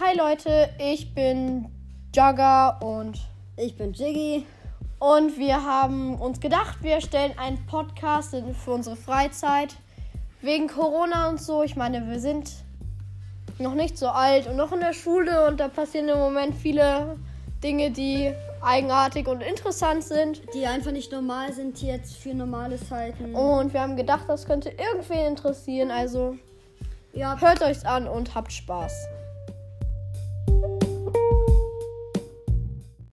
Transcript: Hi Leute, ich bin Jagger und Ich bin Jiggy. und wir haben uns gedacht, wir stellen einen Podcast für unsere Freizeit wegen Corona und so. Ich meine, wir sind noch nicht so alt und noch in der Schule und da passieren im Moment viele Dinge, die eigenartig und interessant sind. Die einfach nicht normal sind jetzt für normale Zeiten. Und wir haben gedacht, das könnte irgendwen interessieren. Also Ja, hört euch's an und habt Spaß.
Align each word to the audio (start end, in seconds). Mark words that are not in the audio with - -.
Hi 0.00 0.16
Leute, 0.16 0.70
ich 0.78 1.14
bin 1.14 1.66
Jagger 2.14 2.80
und 2.82 3.18
Ich 3.56 3.76
bin 3.76 3.92
Jiggy. 3.92 4.46
und 4.98 5.38
wir 5.38 5.64
haben 5.64 6.20
uns 6.20 6.40
gedacht, 6.40 6.78
wir 6.82 7.00
stellen 7.00 7.36
einen 7.38 7.64
Podcast 7.66 8.34
für 8.64 8.70
unsere 8.72 8.96
Freizeit 8.96 9.76
wegen 10.40 10.66
Corona 10.68 11.28
und 11.28 11.40
so. 11.40 11.62
Ich 11.62 11.76
meine, 11.76 12.08
wir 12.08 12.18
sind 12.20 12.50
noch 13.58 13.74
nicht 13.74 13.98
so 13.98 14.08
alt 14.08 14.46
und 14.46 14.56
noch 14.56 14.72
in 14.72 14.80
der 14.80 14.92
Schule 14.92 15.46
und 15.46 15.60
da 15.60 15.68
passieren 15.68 16.08
im 16.08 16.18
Moment 16.18 16.54
viele 16.56 17.16
Dinge, 17.62 17.90
die 17.90 18.32
eigenartig 18.60 19.28
und 19.28 19.40
interessant 19.42 20.02
sind. 20.04 20.42
Die 20.54 20.66
einfach 20.66 20.90
nicht 20.92 21.12
normal 21.12 21.52
sind 21.52 21.80
jetzt 21.82 22.16
für 22.16 22.34
normale 22.34 22.76
Zeiten. 22.78 23.34
Und 23.34 23.72
wir 23.72 23.80
haben 23.80 23.96
gedacht, 23.96 24.24
das 24.26 24.46
könnte 24.46 24.70
irgendwen 24.70 25.26
interessieren. 25.26 25.90
Also 25.90 26.36
Ja, 27.12 27.38
hört 27.38 27.62
euch's 27.62 27.84
an 27.84 28.08
und 28.08 28.34
habt 28.34 28.52
Spaß. 28.52 28.92